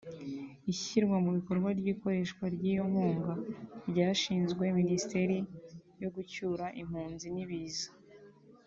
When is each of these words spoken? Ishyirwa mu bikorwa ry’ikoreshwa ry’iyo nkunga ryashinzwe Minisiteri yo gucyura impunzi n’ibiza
Ishyirwa 0.71 1.17
mu 1.23 1.31
bikorwa 1.37 1.69
ry’ikoreshwa 1.79 2.43
ry’iyo 2.55 2.83
nkunga 2.89 3.33
ryashinzwe 3.89 4.63
Minisiteri 4.79 5.37
yo 6.01 6.09
gucyura 6.15 6.65
impunzi 6.81 7.27
n’ibiza 7.35 7.89